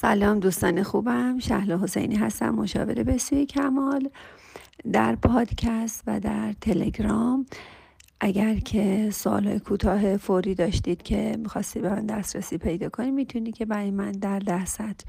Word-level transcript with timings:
سلام 0.00 0.40
دوستان 0.40 0.82
خوبم. 0.82 1.38
شهل 1.38 1.78
حسینی 1.78 2.16
هستم 2.16 2.50
مشاور 2.50 2.94
بسوی 2.94 3.46
کمال 3.46 4.10
در 4.92 5.16
پادکست 5.16 6.02
و 6.06 6.20
در 6.20 6.52
تلگرام. 6.60 7.46
اگر 8.20 8.54
که 8.54 9.10
سوال 9.12 9.58
کوتاه 9.58 10.16
فوری 10.16 10.54
داشتید 10.54 11.02
که 11.02 11.36
می‌خواستید 11.38 11.82
به 11.82 11.88
من 11.90 12.06
دسترسی 12.06 12.58
پیدا 12.58 12.88
کنید 12.88 13.14
می‌تونید 13.14 13.56
که 13.56 13.64
برای 13.64 13.90
من 13.90 14.12
در 14.12 14.38
ده 14.38 14.66
سطر 14.66 15.04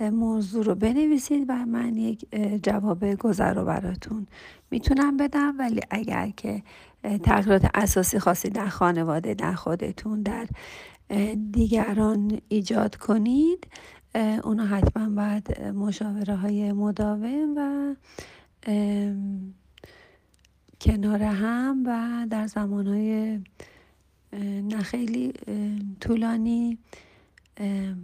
موضوع 0.00 0.64
رو 0.64 0.74
بنویسید 0.74 1.44
و 1.48 1.66
من 1.66 1.94
یک 1.96 2.26
جواب 2.62 3.14
گذر 3.14 3.54
رو 3.54 3.64
براتون 3.64 4.26
می‌تونم 4.70 5.16
بدم. 5.16 5.54
ولی 5.58 5.80
اگر 5.90 6.32
که 6.36 6.62
تغییرات 7.22 7.70
اساسی 7.74 8.18
خاصی 8.18 8.50
در 8.50 8.68
خانواده 8.68 9.34
در 9.34 9.52
خودتون 9.52 10.22
در 10.22 10.46
دیگران 11.52 12.40
ایجاد 12.48 12.96
کنید 12.96 13.66
اونا 14.18 14.66
حتما 14.66 15.08
باید 15.08 15.60
مشاوره 15.62 16.36
های 16.36 16.72
مداوم 16.72 17.54
و 17.56 17.94
کنار 20.80 21.22
هم 21.22 21.82
و 21.86 22.26
در 22.30 22.46
زمان 22.46 22.86
های 22.86 23.40
نه 24.62 24.82
خیلی 24.82 25.32
طولانی 26.00 26.78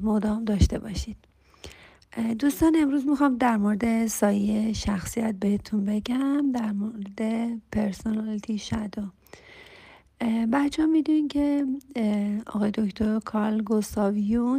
مدام 0.02 0.44
داشته 0.44 0.78
باشید. 0.78 1.16
دوستان 2.38 2.76
امروز 2.76 3.06
می‌خوام 3.06 3.36
در 3.36 3.56
مورد 3.56 4.06
سایه 4.06 4.72
شخصیت 4.72 5.34
بهتون 5.34 5.84
بگم 5.84 6.52
در 6.52 6.72
مورد 6.72 7.20
پرسونالیتی 7.72 8.58
شادو 8.58 9.02
بچه 10.52 10.82
ها 10.82 10.88
می‌دونین 10.88 11.28
که 11.28 11.66
آقای 12.46 12.70
دکتر 12.70 13.18
کارل 13.18 13.62
گوستاو 13.62 14.14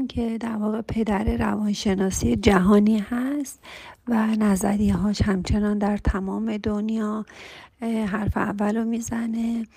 که 0.08 0.38
در 0.38 0.56
واقع 0.56 0.82
پدر 0.82 1.38
روانشناسی 1.38 2.36
جهانی 2.36 3.00
هست 3.00 3.64
و 4.08 4.28
نظریه 4.28 4.94
هاش 4.94 5.22
همچنان 5.22 5.78
در 5.78 5.98
تمام 5.98 6.58
دنیا 6.58 7.26
حرف 7.82 8.38
اول 8.38 8.78
رو 8.78 8.86
می‌زنه 8.86 9.68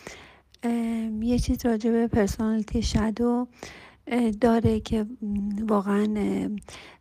یه 1.21 1.39
چیز 1.39 1.67
راجع 1.67 1.91
به 1.91 2.07
پرسونالیتی 2.07 2.83
شادو 2.83 3.49
داره 4.41 4.81
که 4.81 5.07
واقعا 5.69 6.09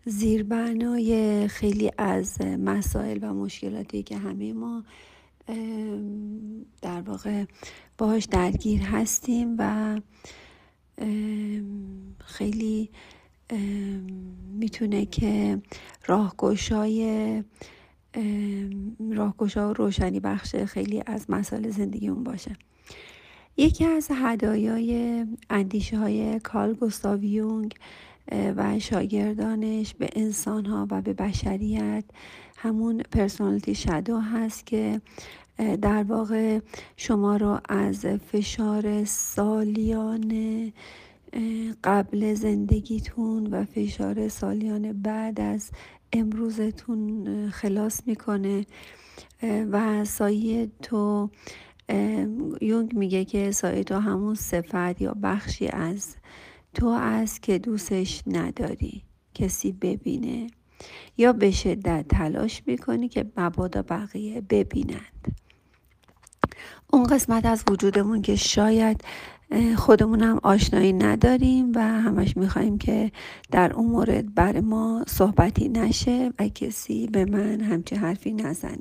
زیربنای 0.05 1.47
خیلی 1.47 1.91
از 1.97 2.41
مسائل 2.41 3.19
و 3.21 3.33
مشکلاتی 3.33 4.03
که 4.03 4.17
همه 4.17 4.53
ما 4.53 4.83
واقع 7.07 7.45
باهاش 7.97 8.25
درگیر 8.25 8.81
هستیم 8.81 9.55
و 9.59 9.95
خیلی 12.19 12.89
می‌تونه 14.53 15.05
که 15.05 15.61
راهگشای 16.05 17.43
راهگشا 19.11 19.69
و 19.69 19.73
روشنی 19.73 20.19
بخش 20.19 20.55
خیلی 20.55 21.03
از 21.05 21.25
مسائل 21.29 21.69
زندگیمون 21.69 22.23
باشه. 22.23 22.55
یکی 23.57 23.85
از 23.85 24.07
هدایای 24.11 25.25
اندیشه 25.49 25.97
های 25.97 26.39
کارل 26.39 26.73
گوستاو 26.73 27.23
یونگ 27.23 27.75
و 28.31 28.79
شاگردانش 28.79 29.93
به 29.93 30.09
انسان 30.15 30.65
ها 30.65 30.87
و 30.91 31.01
به 31.01 31.13
بشریت 31.13 32.03
همون 32.57 32.97
پرسونالیتی 33.11 33.75
شادو 33.75 34.19
هست 34.19 34.65
که 34.65 35.01
در 35.57 36.03
واقع 36.03 36.59
شما 36.97 37.37
رو 37.37 37.59
از 37.69 38.05
فشار 38.05 39.05
سالیان 39.05 40.71
قبل 41.83 42.33
زندگیتون 42.33 43.47
و 43.47 43.65
فشار 43.65 44.27
سالیان 44.27 45.01
بعد 45.01 45.41
از 45.41 45.71
امروزتون 46.13 47.49
خلاص 47.49 48.01
می‌کنه. 48.05 48.65
و 49.71 50.05
سایه 50.05 50.71
تو 50.81 51.29
یونگ 52.61 52.95
میگه 52.95 53.25
که 53.25 53.51
سایه 53.51 53.83
تو 53.83 53.95
همون 53.95 54.35
صفت 54.35 55.01
یا 55.01 55.15
بخشی 55.23 55.67
از 55.67 56.15
تو 56.73 56.87
است 56.87 57.41
که 57.41 57.57
دوستش 57.59 58.23
نداری 58.27 59.03
کسی 59.33 59.71
ببینه. 59.71 60.47
یا 61.17 61.33
به 61.33 61.51
شدت 61.51 62.05
تلاش 62.09 62.63
می‌کنی 62.65 63.07
که 63.07 63.25
مبادا 63.37 63.81
بقیه 63.81 64.41
ببینند. 64.41 65.37
اون 66.93 67.03
قسمت 67.03 67.45
از 67.45 67.63
وجودمون 67.71 68.21
که 68.21 68.35
شاید 68.35 69.01
خودمون 69.75 70.21
هم 70.21 70.39
آشنایی 70.43 70.93
نداریم 70.93 71.71
و 71.75 71.79
همش 71.79 72.37
می‌خوایم 72.37 72.77
که 72.77 73.11
در 73.51 73.73
اون 73.73 73.85
مورد 73.85 74.35
بر 74.35 74.59
ما 74.59 75.03
صحبتی 75.07 75.69
نشه 75.69 76.33
و 76.39 76.47
کسی 76.47 77.07
به 77.07 77.25
من 77.25 77.61
همچه 77.61 77.95
حرفی 77.95 78.33
نزنه. 78.33 78.77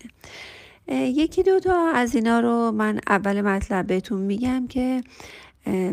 یکی 0.88 1.42
دو 1.42 1.60
تا 1.60 1.90
از 1.94 2.14
اینا 2.14 2.40
رو 2.40 2.70
من 2.72 3.00
اول 3.08 3.40
مطلب 3.40 3.86
بهتون 3.86 4.20
میگم 4.20 4.66
که 4.66 5.02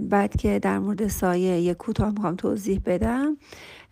بعد 0.02 0.38
که 0.38 0.60
در 0.60 0.80
مورد 0.80 1.08
سایه 1.08 1.62
یک 1.62 1.78
کوتاه 1.78 2.12
می‌خوام 2.12 2.36
توضیح 2.36 2.82
بدم. 2.86 3.38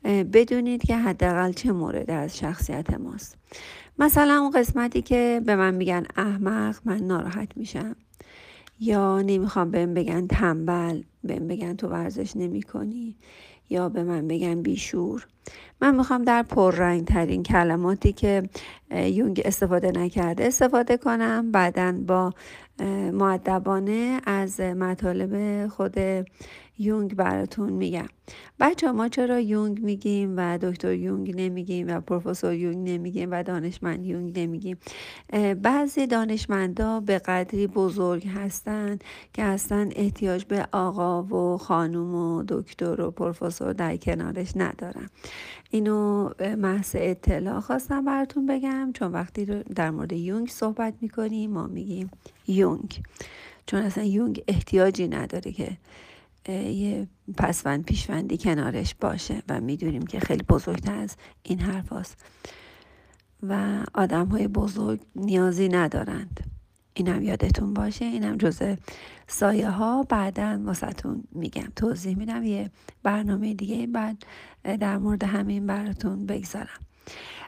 بدونید 0.03 0.85
که 0.85 0.97
حداقل 0.97 1.51
چه 1.51 1.71
مورد 1.71 2.11
از 2.11 2.37
شخصیت 2.37 2.93
ماست. 2.93 3.37
مثلا 3.99 4.39
اون 4.41 4.51
قسمتی 4.51 5.01
که 5.01 5.41
به 5.45 5.55
من 5.55 5.73
میگن 5.73 6.05
احمق 6.17 6.75
من 6.85 6.97
ناراحت 6.97 7.57
میشم. 7.57 7.95
یا 8.79 9.21
نمی‌خوام 9.21 9.71
بهم 9.71 9.93
بگن 9.93 10.27
تنبل 10.27 11.01
بهم 11.23 11.47
بگن 11.47 11.75
تو 11.75 11.87
ورزش 11.87 12.37
نمی 12.37 12.61
کنی 12.61 13.15
یا 13.69 13.89
به 13.89 14.03
من 14.03 14.27
بگن 14.27 14.61
بیشور. 14.61 15.27
من 15.81 15.95
می‌خوام 15.95 16.23
در 16.23 16.43
پررنگ 16.43 17.05
ترین 17.05 17.43
کلماتی 17.43 18.13
که 18.13 18.49
یونگ 18.91 19.41
استفاده 19.45 19.91
نکرده 19.91 20.45
استفاده 20.45 20.97
کنم. 20.97 21.51
بعدا 21.51 21.91
با 22.07 22.33
معدبانه 23.13 24.21
از 24.25 24.59
مطالب 24.59 25.67
خود 25.67 25.95
یونگ 26.81 27.15
براتون 27.15 27.73
میگم. 27.73 28.07
بچه 28.59 28.91
ما 28.91 29.07
چرا 29.07 29.39
یونگ 29.39 29.83
میگیم 29.83 30.33
و 30.37 30.57
دکتر 30.57 30.93
یونگ 30.93 31.41
نمیگیم 31.41 31.87
و 31.87 32.01
پروفسور 32.01 32.53
یونگ 32.53 32.89
نمیگیم 32.89 33.31
و 33.31 33.43
دانشمند 33.43 34.05
یونگ 34.05 34.39
نمیگیم؟ 34.39 34.77
بعضی 35.61 36.07
دانشمندا 36.07 36.99
به 36.99 37.19
قدری 37.19 37.67
بزرگ 37.67 38.27
هستند 38.27 39.03
که 39.33 39.43
اصلا 39.43 39.89
احتیاج 39.95 40.45
به 40.45 40.67
آقا 40.71 41.23
و 41.23 41.57
خانوم 41.57 42.15
و 42.15 42.43
دکتر 42.47 43.01
و 43.01 43.11
پروفسور 43.11 43.73
در 43.73 43.97
کنارش 43.97 44.51
ندارن. 44.55 45.09
اینو 45.69 46.29
محض 46.57 46.95
اطلاع 46.99 47.59
خواستم 47.59 48.05
براتون 48.05 48.45
بگم 48.45 48.91
چون 48.93 49.11
وقتی 49.11 49.45
در 49.45 49.91
مورد 49.91 50.13
یونگ 50.13 50.47
صحبت 50.47 50.93
می‌کنیم 51.01 51.51
ما 51.51 51.67
میگیم 51.67 52.11
یونگ. 52.47 53.01
چون 53.65 53.81
اصلا 53.81 54.03
یونگ 54.03 54.43
احتیاجی 54.47 55.07
نداره 55.07 55.51
که 55.51 55.77
یه 56.49 57.07
پسوند 57.37 57.85
پیشوندی 57.85 58.37
کنارش 58.37 58.95
باشه 58.95 59.43
و 59.49 59.61
می‌دونیم 59.61 60.05
که 60.05 60.19
خیلی 60.19 60.43
بزرگتر 60.43 60.95
از 60.95 61.15
این 61.43 61.59
حرف 61.59 61.93
هست. 61.93 62.25
و 63.43 63.83
آدم 63.93 64.27
های 64.27 64.47
بزرگ 64.47 65.01
نیازی 65.15 65.69
ندارند. 65.69 66.39
اینم 66.93 67.23
یادتون 67.23 67.73
باشه. 67.73 68.05
اینم 68.05 68.37
جزء 68.37 68.75
سایه 69.27 69.69
ها 69.69 70.03
بعدا 70.03 70.61
واسهتون 70.63 71.23
میگم. 71.31 71.67
توضیح 71.75 72.17
میدم. 72.17 72.43
یه 72.43 72.71
برنامه 73.03 73.53
دیگه 73.53 73.87
بعد 73.87 74.23
در 74.63 74.97
مورد 74.97 75.23
همین 75.23 75.67
براتون 75.67 76.25
بگذارم. 76.25 76.79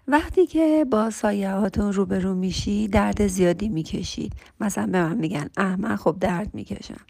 وقتی 0.08 0.46
که 0.46 0.86
با 0.91 1.09
سایه 1.09 1.52
هاتون 1.52 1.94
روبرو 1.94 2.36
میشی 2.36 2.88
درد 2.88 3.28
زیادی 3.28 3.69
می‌کشید. 3.69 4.34
مثلا 4.59 4.88
به 4.88 5.03
من 5.03 5.18
میگن 5.18 5.50
احمد 5.58 5.96
خب 5.96 6.18
درد 6.19 6.53
می‌کشم. 6.53 7.02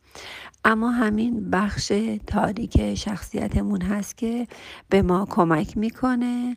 اما 0.66 0.92
همین 0.92 1.50
بخش 1.50 1.94
تاریک 2.28 2.96
شخصیتمون 2.96 3.82
هست 3.82 4.18
که 4.18 4.48
به 4.90 5.02
ما 5.02 5.28
کمک 5.30 5.78
می‌کنه 5.78 6.56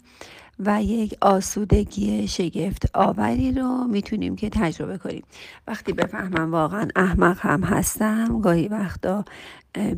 و 0.58 0.82
یک 0.82 1.14
آسودگی 1.20 2.28
شگفت 2.28 2.90
آوری 2.94 3.52
رو 3.52 3.84
می‌تونیم 3.84 4.36
که 4.36 4.50
تجربه 4.50 4.98
کنیم. 4.98 5.24
وقتی 5.66 5.92
بفهمم 5.92 6.52
واقعا 6.52 6.88
احمق 6.96 7.38
هم 7.40 7.62
هستم 7.62 8.40
گاهی 8.40 8.68
وقتا 8.68 9.24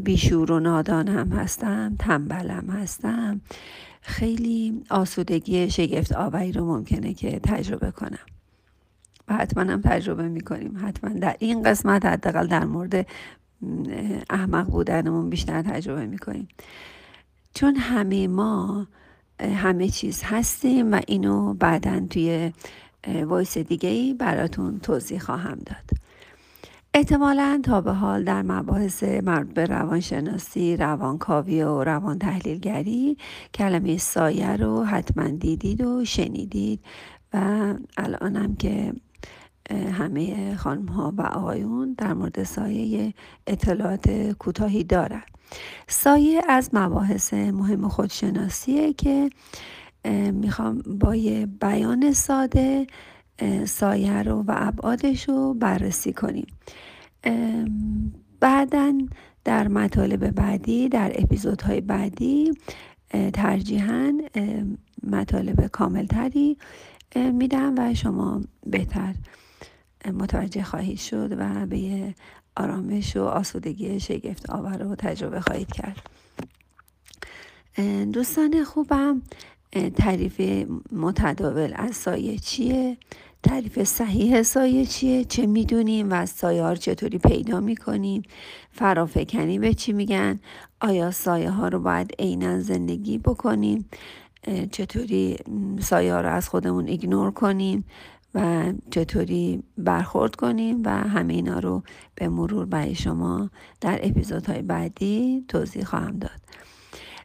بیشور 0.04 0.52
و 0.52 0.60
نادان 0.60 1.08
هم 1.08 1.28
هستم 1.28 1.96
تنبلم 1.98 2.70
هستم 2.70 3.40
خیلی 4.08 4.84
آسودگی 4.90 5.70
شگفت 5.70 6.12
آوری 6.12 6.52
رو 6.52 6.64
ممکنه 6.64 7.14
که 7.14 7.40
تجربه 7.42 7.90
کنم. 7.90 8.26
و 9.28 9.34
حتما 9.34 9.62
هم 9.62 9.80
تجربه 9.80 10.28
می‌کنیم. 10.28 10.86
حتما 10.86 11.10
در 11.10 11.36
این 11.38 11.62
قسمت 11.62 12.06
حداقل 12.06 12.46
در 12.46 12.64
مورد 12.64 13.06
احمق 14.30 14.66
بودنمون 14.66 15.30
بیشتر 15.30 15.62
تجربه 15.62 16.06
می‌کنیم. 16.06 16.48
چون 17.54 17.76
همه 17.76 18.28
ما 18.28 18.86
همه 19.40 19.88
چیز 19.88 20.22
هستیم 20.24 20.92
و 20.92 21.00
اینو 21.06 21.54
بعدا 21.54 22.06
توی 22.10 22.52
وایس 23.06 23.58
دیگه 23.58 23.88
ای 23.88 24.14
براتون 24.14 24.80
توضیح 24.80 25.18
خواهم 25.18 25.58
داد. 25.66 26.07
احتمالا 26.98 27.60
تا 27.64 27.80
به 27.80 27.92
حال 27.92 28.24
در 28.24 28.42
مباحث 28.42 29.02
مربوط 29.02 29.54
به 29.54 29.66
روانشناسی، 29.66 30.76
روانکاوی 30.76 31.62
و 31.62 31.84
روان 31.84 32.18
تحلیلگری 32.18 33.16
کلمه 33.54 33.98
سایه 33.98 34.56
رو 34.56 34.84
حتما 34.84 35.28
دیدید 35.28 35.84
و 35.84 36.04
شنیدید 36.04 36.80
و 37.34 37.74
الانم 37.96 38.56
که 38.56 38.92
همه 39.70 40.56
خانم 40.56 40.86
ها 40.86 41.14
و 41.16 41.22
آقایون 41.22 41.94
در 41.98 42.14
مورد 42.14 42.42
سایه 42.42 43.14
اطلاعات 43.46 44.10
کوتاهی 44.38 44.84
دارن. 44.84 45.22
سایه 45.88 46.42
از 46.48 46.70
مباحث 46.72 47.34
مهم 47.34 47.88
خودشناسیه 47.88 48.92
که 48.92 49.30
می‌خوام 50.32 50.82
با 51.00 51.14
یه 51.14 51.46
بیان 51.46 52.12
ساده 52.12 52.86
سایه 53.64 54.22
رو 54.22 54.42
و 54.42 54.54
ابعادش 54.56 55.28
رو 55.28 55.54
بررسی 55.54 56.12
کنیم. 56.12 56.46
بعدا 58.40 58.98
در 59.44 59.68
مطالب 59.68 60.30
بعدی 60.30 60.88
در 60.88 61.12
اپیزودهای 61.14 61.80
بعدی 61.80 62.52
ترجیحاً 63.32 64.12
مطالب 65.02 65.66
کاملتری 65.66 66.56
میدم 67.16 67.74
و 67.78 67.94
شما 67.94 68.40
بهتر 68.66 69.14
متوجه 70.12 70.62
خواهید 70.62 70.98
شد 70.98 71.36
و 71.38 71.66
به 71.66 72.14
آرامش 72.56 73.16
و 73.16 73.22
آسودگی 73.22 74.00
شگفت 74.00 74.50
آور 74.50 74.82
رو 74.82 74.94
تجربه 74.94 75.40
خواهید 75.40 75.72
کرد. 75.72 76.10
دوستان 78.12 78.64
خوبم 78.64 79.22
تعریف 79.96 80.66
متداول 80.92 81.72
از 81.76 81.96
سایه 81.96 82.38
چیه؟ 82.38 82.96
تعریف 83.42 83.82
صحیح 83.82 84.42
سایه 84.42 84.86
چیه؟ 84.86 85.24
چه 85.24 85.46
می‌دونیم 85.46 86.10
و 86.10 86.14
از 86.14 86.30
سایه 86.30 86.76
چطوری 86.76 87.18
پیدا 87.18 87.60
می‌کنیم؟ 87.60 88.22
فرافکنی 88.72 89.58
به 89.58 89.74
چی 89.74 89.92
میگن؟ 89.92 90.40
آیا 90.80 91.10
سایه 91.10 91.50
ها 91.50 91.68
رو 91.68 91.80
باید 91.80 92.14
عینا 92.18 92.60
زندگی 92.60 93.18
بکنیم؟ 93.18 93.88
چطوری 94.72 95.36
سایه 95.80 96.14
ها 96.14 96.20
رو 96.20 96.28
از 96.28 96.48
خودمون 96.48 96.86
ایگنور 96.86 97.30
کنیم 97.30 97.84
و 98.34 98.72
چطوری 98.90 99.62
برخورد 99.78 100.36
کنیم 100.36 100.82
و 100.84 100.90
همه 100.90 101.34
اینا 101.34 101.58
رو 101.58 101.82
به 102.14 102.28
مرور 102.28 102.66
برای 102.66 102.94
شما 102.94 103.50
در 103.80 104.00
اپیزودهای 104.02 104.62
بعدی 104.62 105.44
توضیح 105.48 105.84
خواهم 105.84 106.18
داد. 106.18 106.47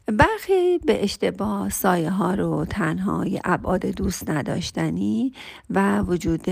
برخی 0.05 0.77
به 0.77 1.03
اشتباه 1.03 1.69
سایه 1.69 2.09
ها 2.09 2.33
رو 2.33 2.65
تنها 2.65 3.25
ابعاد 3.43 3.85
دوست 3.85 4.29
نداشتنی 4.29 5.33
و 5.69 6.01
وجود 6.01 6.45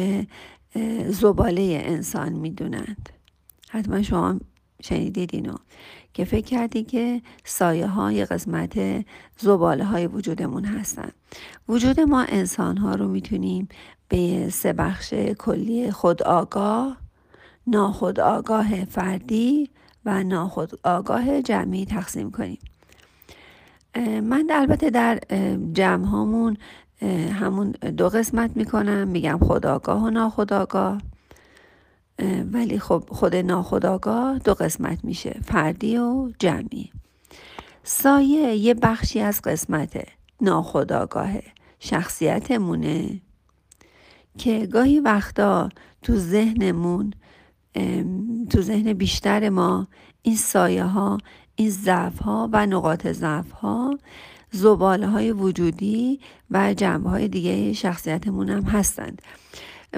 زباله 1.07 1.81
انسان 1.85 2.33
می‌دونند. 2.33 3.09
حتما 3.69 4.01
شما 4.01 4.39
شنیدید 4.81 5.29
اینو 5.33 5.55
که 6.13 6.25
فکر 6.25 6.45
کردی 6.45 6.83
که 6.83 7.21
سایه 7.43 7.87
های 7.87 8.25
قسمت 8.25 9.05
زباله 9.37 9.85
های 9.85 10.07
وجودمون 10.07 10.65
هستن. 10.65 11.11
وجود 11.69 11.99
ما 11.99 12.21
انسان 12.21 12.77
ها 12.77 12.95
رو 12.95 13.07
می‌تونیم 13.07 13.67
به 14.07 14.49
سه 14.49 14.73
بخش 14.73 15.13
کلی 15.13 15.91
خودآگاه 15.91 16.97
ناخودآگاه 17.67 18.85
فردی 18.85 19.69
و 20.05 20.23
ناخودآگاه 20.23 21.41
جمعی 21.41 21.85
تقسیم 21.85 22.31
کنیم. 22.31 22.59
من 23.95 24.47
البته 24.51 24.89
در 24.89 25.19
جمع 25.73 26.05
هامون 26.05 26.57
همون 27.33 27.71
دو 27.71 28.09
قسمت 28.09 28.57
می‌کنم. 28.57 29.07
میگم 29.07 29.39
خداگاه 29.41 30.03
و 30.03 30.09
ناخداگاه. 30.09 31.01
ولی 32.51 32.79
خب 32.79 33.03
خود 33.09 33.35
ناخداگاه 33.35 34.39
دو 34.39 34.53
قسمت 34.53 35.05
میشه 35.05 35.39
فردی 35.43 35.97
و 35.97 36.29
جمعی. 36.39 36.91
سایه 37.83 38.55
یه 38.55 38.73
بخشی 38.73 39.19
از 39.19 39.41
قسمت 39.41 40.07
ناخداگاه 40.41 41.31
شخصیتمونه. 41.79 43.21
که 44.37 44.65
گاهی 44.65 44.99
وقتا 44.99 45.69
تو 46.01 46.15
ذهنمون 46.15 47.13
تو 48.49 48.61
ذهن 48.61 48.93
بیشتر 48.93 49.49
ما 49.49 49.87
این 50.21 50.35
سایه 50.35 50.83
ها 50.83 51.17
این 51.61 51.69
ضعف 51.69 52.19
ها 52.19 52.49
و 52.53 52.65
نقاط 52.65 53.07
ضعف 53.07 53.51
ها 53.51 53.99
زباله 54.51 55.07
های 55.07 55.31
وجودی 55.31 56.19
و 56.51 56.73
جنبه 56.73 57.09
های 57.09 57.27
دیگه 57.27 57.73
شخصیتمون 57.73 58.49
هم 58.49 58.63
هستند. 58.63 59.21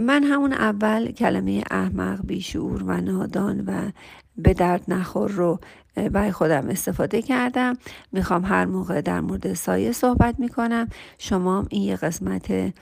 من 0.01 0.23
همون 0.23 0.53
اول 0.53 1.11
کلمه 1.11 1.63
احمق 1.71 2.25
بیشعور 2.25 2.83
و 2.83 3.01
نادان 3.01 3.59
و 3.65 3.91
به 4.37 4.53
درد 4.53 4.83
نخور 4.87 5.31
رو 5.31 5.59
برای 5.95 6.31
خودم 6.31 6.69
استفاده 6.69 7.21
کردم. 7.21 7.77
می‌خوام 8.11 8.45
هر 8.45 8.65
موقع 8.65 9.01
در 9.01 9.21
مورد 9.21 9.53
سایه 9.53 9.91
صحبت 9.91 10.39
می‌کنم. 10.39 10.87
شما 11.17 11.65
این 11.69 11.81
یه 11.81 11.95
قسمت 11.95 12.73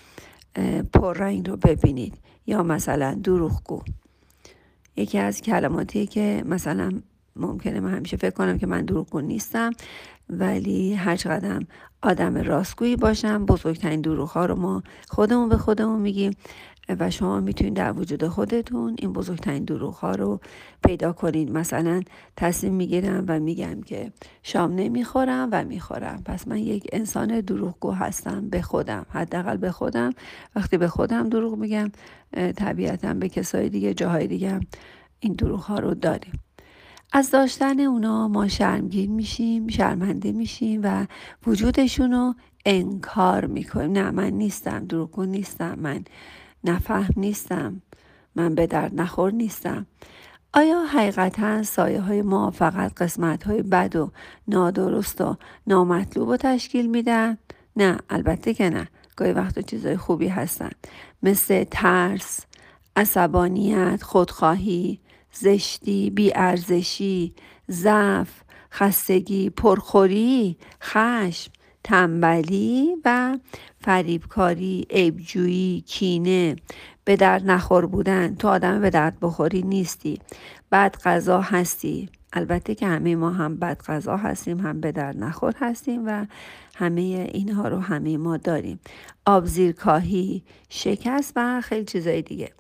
پررنگ 0.94 1.50
رو 1.50 1.58
ببینید. 1.58 2.14
یا 2.48 2.64
مثلا 2.64 3.14
دروغگو. 3.24 3.82
یکی 4.96 5.18
از 5.18 5.42
کلماتی 5.42 6.08
که 6.08 6.44
مثلا 6.46 7.02
ممکنه 7.36 7.80
من 7.80 7.94
همیشه 7.94 8.18
فکر 8.18 8.30
کنم 8.30 8.58
که 8.58 8.68
من 8.68 8.86
دروغگو 8.86 9.22
نیستم 9.22 9.72
ولی 10.30 10.94
هر 10.94 11.16
قدم 11.16 11.68
آدم 12.02 12.38
راستگویی 12.38 12.96
باشم 12.96 13.46
بزرگترین 13.46 14.02
دروغ 14.02 14.30
ها 14.30 14.46
رو 14.46 14.56
ما 14.56 14.84
خودمون 15.08 15.50
به 15.50 15.58
خودمون 15.58 16.02
میگیم 16.02 16.34
و 17.00 17.12
شما 17.12 17.40
می‌تونید 17.40 17.74
در 17.74 17.92
وجود 17.92 18.28
خودتون 18.28 18.96
این 19.00 19.14
بزرگترین 19.14 19.64
دروغ 19.64 19.94
ها 19.94 20.12
رو 20.12 20.40
پیدا 20.84 21.14
کنید. 21.14 21.52
مثلا 21.52 22.02
تصمیم 22.38 22.74
می‌گیرم 22.74 23.26
و 23.28 23.40
میگم 23.40 23.82
که 23.82 24.12
شام 24.44 24.76
نمی‌خورم 24.76 25.50
و 25.52 25.64
می‌خورم. 25.64 26.22
پس 26.26 26.48
من 26.48 26.58
یک 26.58 26.88
انسان 26.92 27.42
دروغگو 27.42 27.92
هستم 27.92 28.50
به 28.50 28.62
خودم 28.62 29.06
حداقل 29.10 29.58
به 29.58 29.72
خودم. 29.72 30.10
وقتی 30.56 30.78
به 30.78 30.88
خودم 30.88 31.30
دروغ 31.30 31.58
میگم 31.58 31.92
طبیعتا 32.56 33.14
به 33.14 33.30
کسای 33.30 33.70
دیگه 33.70 33.94
جاهای 33.94 34.28
دیگه 34.28 34.60
این 35.20 35.34
دروغ 35.34 35.60
ها 35.60 35.80
رو 35.80 35.94
داریم. 35.94 36.34
از 37.14 37.32
داشتن 37.32 37.80
اونا 37.80 38.28
ما 38.28 38.48
شرمگین 38.48 39.12
میشیم 39.12 39.68
شرمنده 39.68 40.32
میشیم 40.32 40.82
و 40.84 41.08
وجودشون 41.48 42.12
رو 42.12 42.34
انکار 42.66 43.46
می‌کنیم. 43.46 43.92
نه 43.92 44.12
من 44.12 44.30
نیستم 44.30 44.86
دروغگو 44.86 45.26
نیستم 45.26 45.80
من 45.80 46.04
نفهم 46.64 47.14
نیستم 47.18 47.82
من 48.36 48.56
به 48.56 48.68
درد 48.68 49.02
نخور 49.02 49.32
نیستم. 49.32 49.86
آیا 50.54 50.86
حقیقتا 50.86 51.64
سایه 51.64 52.02
های 52.02 52.22
ما 52.22 52.52
فقط 52.52 52.94
قسمت 52.94 53.44
های 53.44 53.62
بد 53.62 53.96
و 53.96 54.12
نادرست 54.48 55.22
و 55.22 55.38
نامطلوب 55.68 56.30
رو 56.30 56.38
تشکیل 56.38 56.88
میدن؟ 56.88 57.38
نه 57.76 57.98
البته 58.10 58.54
که 58.54 58.70
نه. 58.70 58.88
گاهی 59.16 59.32
وقت 59.32 59.60
چیزهای 59.60 59.98
خوبی 59.98 60.28
هستن. 60.28 60.72
مثل 61.24 61.64
ترس، 61.64 62.46
عصبانیت، 62.96 64.04
خودخواهی، 64.04 65.00
زشتی، 65.34 66.10
بیارزشی، 66.10 67.34
ضعف، 67.72 68.30
خستگی، 68.72 69.50
پرخوری، 69.50 70.58
خشم، 70.84 71.52
تنبلی 71.84 72.90
و 73.06 73.38
فریبکاری، 73.78 74.88
عیبجویی، 74.90 75.84
کینه، 75.88 76.56
به 77.06 77.16
درد 77.16 77.52
نخور 77.52 77.86
بودن. 77.86 78.36
تو 78.36 78.48
آدم 78.48 78.82
به 78.82 78.90
درد 78.90 79.18
بخوری 79.22 79.62
نیستی. 79.62 80.20
بد 80.72 80.96
غذا 81.06 81.42
هستی. 81.42 82.10
البته 82.34 82.76
که 82.76 82.88
همه 82.88 83.16
ما 83.16 83.32
هم 83.32 83.56
بد 83.56 83.82
غذا 83.82 84.18
هستیم 84.18 84.60
هم 84.60 84.82
به 84.82 84.92
درد 84.92 85.18
نخور 85.18 85.54
هستیم 85.60 86.04
و 86.08 86.26
همه 86.76 87.02
اینها 87.34 87.68
رو 87.68 87.80
همه 87.80 88.18
ما 88.18 88.38
داریم. 88.38 88.80
آبزیرکاهی 89.26 90.44
شکست 90.70 91.34
و 91.36 91.62
خیلی 91.62 91.86
چیزای 91.86 92.22
دیگه. 92.22 92.52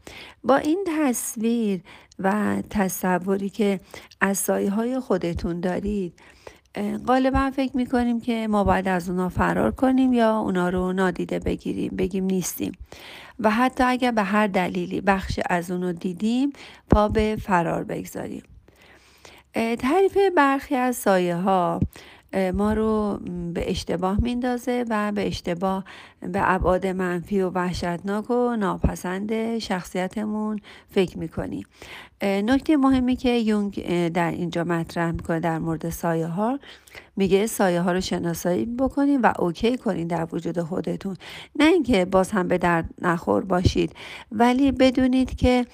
با 0.43 0.55
این 0.55 0.87
تصویر 0.97 1.81
و 2.23 2.61
تصوری 2.69 3.49
که 3.49 3.79
از 4.21 4.37
سایه 4.37 4.69
های 4.69 4.99
خودتون 4.99 5.59
دارید 5.59 6.13
غالبا 7.07 7.51
فکر 7.55 7.77
می‌کنیم 7.77 8.21
که 8.21 8.47
ما 8.47 8.63
باید 8.63 8.87
از 8.87 9.09
اونا 9.09 9.29
فرار 9.29 9.71
کنیم 9.71 10.13
یا 10.13 10.37
اونا 10.37 10.69
رو 10.69 10.93
نادیده 10.93 11.39
بگیریم 11.39 11.95
بگیم 11.97 12.25
نیستیم. 12.25 12.71
و 13.39 13.49
حتی 13.49 13.83
اگر 13.83 14.11
به 14.11 14.23
هر 14.23 14.47
دلیلی 14.47 15.01
بخش 15.01 15.39
از 15.49 15.71
اونو 15.71 15.93
دیدیم 15.93 16.53
پا 16.89 17.07
به 17.07 17.37
فرار 17.41 17.83
بگذاریم. 17.83 18.43
تعریف 19.79 20.17
برخی 20.37 20.75
از 20.75 20.95
سایه 20.95 21.35
ها 21.35 21.79
ما 22.53 22.73
رو 22.73 23.19
به 23.53 23.69
اشتباه 23.69 24.21
میندازه 24.21 24.85
و 24.89 25.11
به 25.11 25.27
اشتباه 25.27 25.85
به 26.21 26.39
ابعاد 26.51 26.87
منفی 26.87 27.41
و 27.41 27.49
وحشتناک 27.49 28.31
و 28.31 28.55
ناپسند 28.55 29.57
شخصیتمون 29.57 30.59
فکر 30.89 31.17
می‌کنیم 31.17 31.65
نکته 32.21 32.77
مهمی 32.77 33.15
که 33.15 33.29
یونگ 33.29 34.07
در 34.07 34.31
اینجا 34.31 34.63
مطرح 34.63 35.11
می‌کنه 35.11 35.39
در 35.39 35.59
مورد 35.59 35.89
سایه 35.89 36.27
ها 36.27 36.59
میگه 37.15 37.47
سایه 37.47 37.81
ها 37.81 37.91
رو 37.91 38.01
شناسایی 38.01 38.65
بکنید 38.65 39.19
و 39.23 39.33
اوکی 39.39 39.77
کنید 39.77 40.07
در 40.07 40.27
وجود 40.31 40.61
خودتون. 40.61 41.17
نه 41.55 41.65
اینکه 41.65 42.05
باز 42.05 42.31
هم 42.31 42.47
به 42.47 42.57
درد 42.57 42.89
نخور 43.01 43.45
باشید 43.45 43.95
ولی 44.31 44.71
بدونید 44.71 45.35
که 45.35 45.65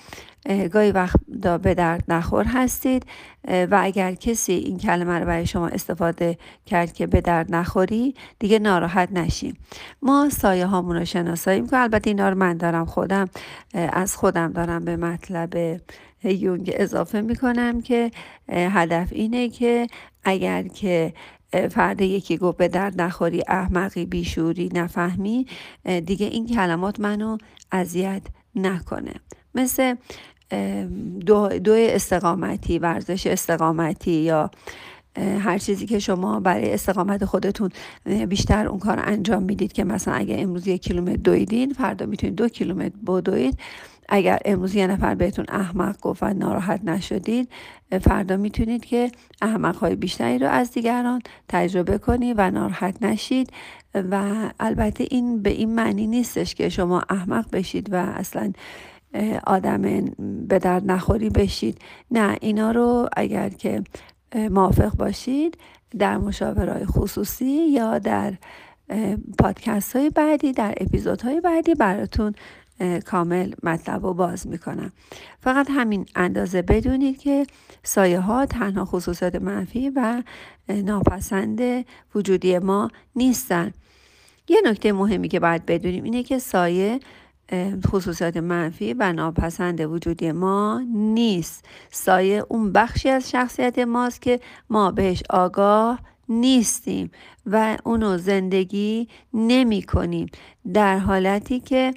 گاهی 0.48 0.92
وقت 0.92 1.20
به 1.62 1.74
درد 1.74 2.04
نخور 2.08 2.46
هستید 2.46 3.06
و 3.48 3.80
اگر 3.82 4.14
کسی 4.14 4.54
این 4.54 4.78
کلمه 4.78 5.20
رو 5.20 5.26
برای 5.26 5.46
شما 5.46 5.68
استفاده 5.68 6.38
کرد 6.66 6.94
که 6.94 7.08
به 7.08 7.22
درد 7.22 7.56
نخوری 7.56 8.16
دیگه 8.40 8.60
ناراحت 8.60 9.12
نشیم 9.12 9.58
ما 10.02 10.30
سایه 10.30 10.66
هامون 10.66 10.96
رو 10.96 11.06
شناسایی 11.06 11.62
می‌کنم 11.62 11.82
البته 11.82 12.10
اینا 12.10 12.30
رو 12.30 12.36
من 12.36 12.58
دارم 12.58 12.86
خودم 12.86 13.28
از 13.74 14.16
خودم 14.16 14.54
دارم 14.54 14.86
به 14.86 14.98
مطلب 14.98 15.82
یونگ 16.24 16.72
اضافه 16.76 17.22
می‌کنم 17.22 17.82
که 17.82 18.12
هدف 18.50 19.08
اینه 19.12 19.50
که 19.50 19.88
اگر 20.24 20.64
که 20.64 21.14
فرد 21.72 22.02
یکی 22.02 22.38
گفت 22.38 22.58
به 22.58 22.68
درد 22.68 23.02
نخوری 23.02 23.44
احمقی 23.48 24.06
بیشوری 24.06 24.70
نفهمی 24.74 25.48
دیگه 26.06 26.26
این 26.26 26.48
کلمات 26.48 27.00
منو 27.00 27.38
اذیت 27.72 28.22
نکنه. 28.56 29.14
مثل 29.56 29.96
دو, 31.26 31.48
دو 31.48 31.74
استقامتی 31.78 32.80
ورزش 32.80 33.28
استقامتی 33.28 34.12
یا 34.12 34.52
هر 35.18 35.58
چیزی 35.58 35.86
که 35.86 36.00
شما 36.00 36.40
برای 36.40 36.74
استقامت 36.74 37.26
خودتون 37.26 37.70
بیشتر 38.30 38.68
اون 38.68 38.80
کار 38.80 39.00
انجام 39.06 39.44
می‌دید 39.44 39.74
که 39.74 39.84
مثلا 39.84 40.14
اگر 40.14 40.40
امروز 40.40 40.68
یک 40.68 40.82
کیلومتر 40.82 41.16
دویدین 41.16 41.74
فردا 41.74 42.06
می‌تونید 42.06 42.36
دو 42.36 42.48
کیلومتر 42.50 42.96
بدوید. 43.08 43.60
اگر 44.10 44.40
امروز 44.46 44.76
یه 44.76 44.88
نفر 44.88 45.16
بهتون 45.16 45.46
احمق 45.50 46.02
گفت 46.02 46.24
و 46.24 46.34
ناراحت 46.34 46.84
نشدید 46.84 47.50
فردا 48.02 48.38
می‌تونید 48.38 48.86
که 48.86 49.12
احمق 49.42 49.76
های 49.76 49.96
بیشتری 49.96 50.40
رو 50.40 50.48
از 50.48 50.72
دیگران 50.72 51.22
تجربه 51.48 51.98
کنید 51.98 52.36
و 52.40 52.52
ناراحت 52.52 53.04
نشید. 53.04 53.50
و 54.12 54.34
البته 54.60 55.08
این 55.12 55.42
به 55.42 55.50
این 55.50 55.76
معنی 55.76 56.08
نیستش 56.08 56.56
که 56.56 56.70
شما 56.70 57.04
احمق 57.10 57.46
بشید 57.52 57.94
و 57.94 57.96
اصلا 57.96 58.54
آدم 59.48 59.82
به 60.48 60.60
درد 60.60 60.92
نخوری 60.92 61.30
بشید. 61.30 61.80
نه 62.12 62.38
اینا 62.42 62.72
رو 62.72 63.10
اگر 63.18 63.50
که 63.50 63.84
موافق 64.36 64.96
باشید 64.96 65.58
در 66.00 66.18
مشاورهای 66.18 66.86
خصوصی 66.86 67.68
یا 67.70 68.00
در 68.00 68.34
پادکست 69.40 69.96
های 69.96 70.10
بعدی 70.10 70.52
در 70.52 70.76
اپیزودهای 70.78 71.42
بعدی 71.42 71.76
براتون 71.76 72.34
کامل 73.06 73.54
مطلب 73.64 74.06
رو 74.06 74.14
باز 74.14 74.48
می‌کنم. 74.48 74.92
فقط 75.40 75.68
همین 75.70 76.06
اندازه 76.16 76.62
بدونید 76.62 77.18
که 77.18 77.46
سایه 77.84 78.20
ها 78.20 78.46
تنها 78.46 78.86
خصوصیت 78.86 79.36
منفی 79.36 79.90
و 79.90 80.24
ناپسند 80.70 81.86
وجودی 82.16 82.60
ما 82.60 82.92
نیستن. 83.16 83.72
یه 84.48 84.62
نکته 84.66 84.94
مهمی 84.94 85.28
که 85.28 85.40
باید 85.40 85.66
بدونیم 85.66 86.04
اینه 86.04 86.24
که 86.24 86.40
سایه 86.40 87.00
خصوصیات 87.88 88.38
منفی 88.38 88.94
و 88.94 89.14
ناپسند 89.14 89.82
وجودی 89.82 90.32
ما 90.32 90.82
نیست. 90.94 91.66
سایه 91.92 92.46
اون 92.50 92.72
بخشی 92.72 93.10
از 93.10 93.30
شخصیت 93.30 93.80
ماست 93.80 94.22
که 94.22 94.40
ما 94.70 94.92
بهش 94.92 95.24
آگاه 95.30 96.00
نیستیم 96.30 97.12
و 97.46 97.78
اونو 97.84 98.18
زندگی 98.18 99.08
نمی 99.34 99.82
کنیم. 99.82 100.28
در 100.74 100.98
حالتی 100.98 101.60
که 101.60 101.94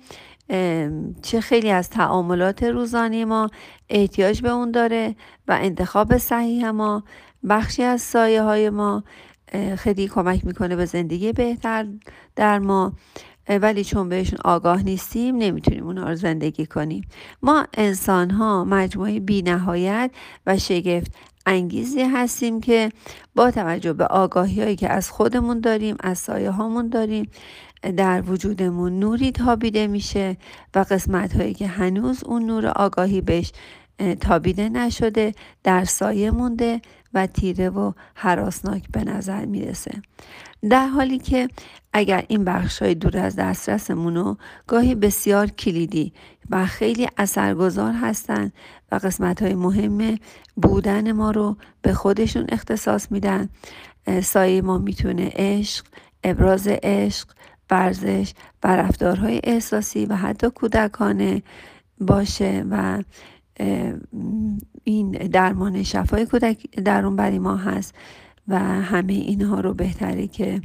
چه 1.22 1.40
خیلی 1.40 1.70
از 1.70 1.90
تعاملات 1.90 2.62
روزانی 2.62 3.24
ما 3.24 3.50
احتیاج 3.88 4.42
به 4.42 4.50
اون 4.50 4.70
داره 4.70 5.16
و 5.48 5.58
انتخاب 5.62 6.18
صحیح 6.18 6.70
ما 6.70 7.04
بخشی 7.48 7.82
از 7.82 8.00
سایه 8.00 8.42
های 8.42 8.70
ما 8.70 9.04
خیلی 9.76 10.08
کمک 10.08 10.44
می‌کنه 10.46 10.76
به 10.76 10.84
زندگی 10.84 11.32
بهتر 11.32 11.86
در 12.36 12.58
ما. 12.58 12.92
ولی 13.48 13.84
چون 13.84 14.08
بهشون 14.08 14.38
آگاه 14.44 14.82
نیستیم 14.82 15.36
نمی‌تونیم 15.36 15.86
اونا 15.86 16.08
رو 16.08 16.14
زندگی 16.14 16.66
کنیم. 16.66 17.04
ما 17.42 17.66
انسان 17.74 18.30
ها 18.30 18.64
مجموعه 18.64 19.20
بی 19.20 19.42
نهایت 19.42 20.10
و 20.46 20.58
شگفت 20.58 21.12
انگیزی 21.46 22.02
هستیم 22.02 22.60
که 22.60 22.92
با 23.34 23.50
توجه 23.50 23.92
به 23.92 24.06
آگاهی 24.06 24.62
هایی 24.62 24.76
که 24.76 24.88
از 24.88 25.10
خودمون 25.10 25.60
داریم 25.60 25.96
از 26.00 26.18
سایه 26.18 26.50
هامون 26.50 26.88
داریم 26.88 27.30
در 27.96 28.22
وجودمون 28.22 28.98
نوری 28.98 29.32
تابیده 29.32 29.86
میشه 29.86 30.36
و 30.74 30.78
قسمت 30.90 31.36
هایی 31.36 31.54
که 31.54 31.66
هنوز 31.66 32.24
اون 32.24 32.46
نور 32.46 32.66
آگاهی 32.66 33.20
بهش 33.20 33.52
تابیده 34.20 34.68
نشده 34.68 35.34
در 35.64 35.84
سایه 35.84 36.30
مونده 36.30 36.80
و 37.14 37.26
تیره 37.26 37.70
و 37.70 37.92
حراسناک 38.14 38.82
به 38.92 39.04
نظر 39.04 39.44
می‌رسه. 39.44 40.02
در 40.68 40.86
حالی 40.86 41.18
که 41.18 41.48
اگر 41.92 42.24
این 42.28 42.44
بخش 42.44 42.82
های 42.82 42.94
دور 42.94 43.18
از 43.18 43.36
دسترسمون 43.36 44.36
گاهی 44.66 44.94
بسیار 44.94 45.46
کلیدی 45.46 46.12
و 46.50 46.66
خیلی 46.66 47.08
اثرگذار 47.16 47.92
هستند 47.92 48.52
و 48.92 48.94
قسمت 48.94 49.42
های 49.42 49.54
مهم 49.54 50.18
بودن 50.56 51.12
ما 51.12 51.30
رو 51.30 51.56
به 51.82 51.92
خودشون 51.92 52.46
اختصاص 52.48 53.12
میدن 53.12 53.48
سایه 54.22 54.62
ما 54.62 54.78
می‌تونه 54.78 55.30
عشق 55.34 55.84
ابراز 56.24 56.68
عشق 56.68 57.28
ورزش 57.70 58.32
و 58.62 58.76
رفتارهای 58.76 59.40
احساسی 59.44 60.06
و 60.06 60.14
حتی 60.16 60.50
کودکانه 60.50 61.42
باشه 62.00 62.64
و 62.70 63.02
این 64.84 65.10
درمان 65.10 65.82
شفای 65.82 66.26
کودک 66.26 66.70
در 66.70 67.04
اون 67.04 67.16
بری 67.16 67.38
ما 67.38 67.56
هست. 67.56 67.94
و 68.48 68.58
همه 68.58 69.12
اینها 69.12 69.60
رو 69.60 69.74
بهتره 69.74 70.26
که 70.26 70.60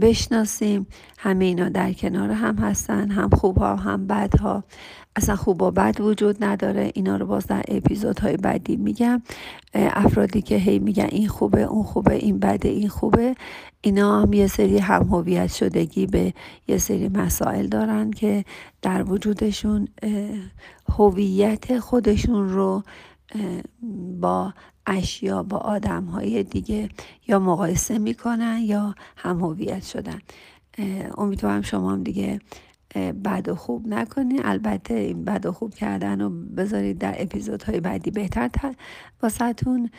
بشناسیم. 0.00 0.86
همه 1.18 1.44
اینا 1.44 1.68
در 1.68 1.92
کنار 1.92 2.30
هم 2.30 2.56
هستن 2.56 3.10
هم 3.10 3.30
خوبها 3.30 3.76
هم 3.76 4.06
بدها. 4.06 4.64
اصلا 5.16 5.36
خوب 5.36 5.62
و 5.62 5.70
بد 5.70 6.00
وجود 6.00 6.44
نداره. 6.44 6.90
اینا 6.94 7.16
رو 7.16 7.26
باز 7.26 7.46
در 7.46 7.62
اپیزودهای 7.68 8.36
بعدی 8.36 8.76
میگم. 8.76 9.22
افرادی 9.74 10.42
که 10.42 10.56
هی 10.56 10.78
میگن 10.78 11.08
این 11.10 11.28
خوبه 11.28 11.62
اون 11.62 11.82
خوبه 11.82 12.14
این 12.14 12.38
بده 12.38 12.68
این 12.68 12.88
خوبه. 12.88 13.34
اینا 13.80 14.22
هم 14.22 14.32
یه 14.32 14.46
سری 14.46 14.78
هم 14.78 15.02
هویت 15.02 15.52
شدگی 15.52 16.06
به 16.06 16.34
یه 16.68 16.78
سری 16.78 17.08
مسائل 17.08 17.66
دارن 17.66 18.10
که 18.10 18.44
در 18.82 19.10
وجودشون 19.10 19.88
هویت 20.98 21.78
خودشون 21.78 22.48
رو 22.48 22.82
با 24.20 24.54
اشیا 24.88 25.42
با 25.42 25.56
آدم 25.56 26.04
های 26.04 26.42
دیگه 26.42 26.88
یا 27.28 27.38
مقایسه 27.38 27.98
می‌کنن 27.98 28.60
یا 28.62 28.94
هم 29.16 29.40
هویت 29.40 29.84
شدن. 29.84 30.18
امیدوارم 31.18 31.62
شما 31.62 31.92
هم 31.92 32.02
دیگه 32.02 32.40
بد 33.24 33.48
و 33.48 33.54
خوب 33.54 33.88
نکنین. 33.88 34.40
البته 34.44 34.94
این 34.94 35.24
بد 35.24 35.46
و 35.46 35.52
خوب 35.52 35.74
کردن 35.74 36.20
رو 36.20 36.30
بذارید 36.30 36.98
در 36.98 37.14
اپیزودهای 37.18 37.80
بعدی 37.80 38.10
بهتر 38.10 38.74
واسهتون. 39.22 39.90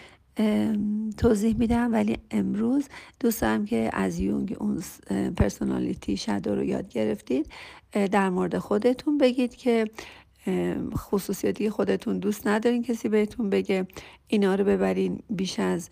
توضیح 1.17 1.55
میدم. 1.57 1.93
ولی 1.93 2.17
امروز 2.31 2.87
دوست 3.19 3.41
دارم 3.41 3.65
که 3.65 3.89
از 3.93 4.19
یونگ 4.19 4.57
اون 4.59 4.83
پرسونالیتی 5.37 6.17
شدو 6.17 6.55
رو 6.55 6.63
یاد 6.63 6.89
گرفتید 6.89 7.51
در 7.91 8.29
مورد 8.29 8.57
خودتون 8.57 9.17
بگید 9.17 9.55
که 9.55 9.85
خصوصیاتی 10.97 11.69
خودتون 11.69 12.19
دوست 12.19 12.47
ندارین 12.47 12.83
کسی 12.83 13.09
بهتون 13.09 13.49
بگه 13.49 13.87
اینا 14.27 14.55
رو 14.55 14.63
ببرین 14.63 15.19
بیش 15.29 15.59
از 15.59 15.89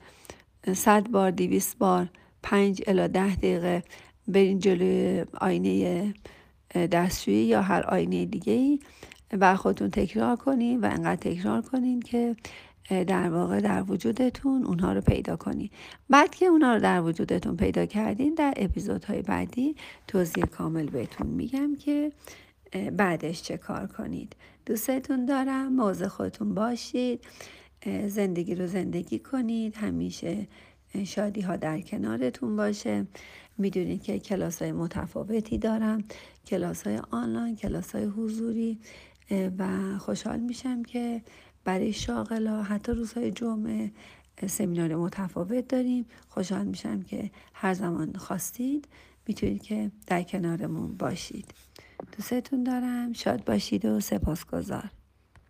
صد 0.73 1.07
بار 1.07 1.31
دیویست 1.31 1.77
بار 1.77 2.09
پنج 2.43 2.81
الا 2.87 3.07
ده 3.07 3.35
دقیقه 3.35 3.83
برین 4.27 4.59
جلوی 4.59 5.25
آینه 5.41 6.13
دستشویی 6.75 7.45
یا 7.45 7.61
هر 7.61 7.83
آینه 7.83 8.25
دیگه 8.25 8.53
ای 8.53 8.79
و 9.33 9.55
خودتون 9.55 9.89
تکرار 9.89 10.35
کنین 10.35 10.81
و 10.81 10.85
انقدر 10.85 11.15
تکرار 11.15 11.61
کنین 11.61 11.99
که 11.99 12.35
در 12.89 13.29
واقع 13.29 13.59
در 13.59 13.83
وجودتون 13.91 14.65
اونها 14.65 14.93
رو 14.93 15.01
پیدا 15.01 15.35
کنین. 15.35 15.69
بعد 16.09 16.35
که 16.35 16.45
اونها 16.45 16.73
رو 16.73 16.79
در 16.79 17.01
وجودتون 17.01 17.57
پیدا 17.57 17.85
کردین 17.85 18.33
در 18.33 18.53
اپیزودهای 18.57 19.21
بعدی 19.21 19.75
توضیح 20.07 20.45
کامل 20.45 20.85
بهتون 20.85 21.27
میگم 21.27 21.75
که 21.75 22.11
بعدش 22.97 23.41
چه 23.41 23.57
کار 23.57 23.88
کنید؟ 23.88 24.36
دوستتون 24.65 25.25
دارم 25.25 25.74
موضع 25.74 26.07
خودتون 26.07 26.53
باشید 26.53 27.25
زندگی 28.07 28.55
رو 28.55 28.67
زندگی 28.67 29.19
کنید 29.19 29.75
همیشه 29.75 30.47
شادی 31.05 31.41
ها 31.41 31.55
در 31.55 31.81
کنارتون 31.81 32.55
باشه. 32.55 33.07
می‌دونید 33.57 34.03
که 34.03 34.19
کلاس 34.19 34.62
های 34.62 34.71
متفاوتی 34.71 35.57
دارم 35.57 36.03
کلاس 36.47 36.88
های 36.88 37.01
آنلاین 37.12 37.55
کلاس 37.55 37.95
های 37.95 38.05
حضوری 38.05 38.79
و 39.57 39.97
خوشحال 39.97 40.39
میشم 40.39 40.83
که 40.83 41.21
برای 41.63 41.93
شاغلا 41.93 42.63
حتی 42.63 42.91
روزهای 42.91 43.31
جمعه 43.31 43.91
سمینار 44.47 44.95
متفاوت 44.95 45.67
داریم. 45.67 46.05
خوشحال 46.29 46.65
میشم 46.65 47.01
که 47.01 47.31
هر 47.53 47.74
زمان 47.74 48.13
خواستید 48.13 48.88
می‌تونید 49.27 49.62
که 49.62 49.91
در 50.07 50.24
کنارمون 50.24 50.97
باشید. 50.97 51.53
دوستتون 52.17 52.63
دارم. 52.63 53.13
شاد 53.13 53.45
باشید 53.45 53.85
و 53.85 53.99
سپاسگزار 53.99 54.89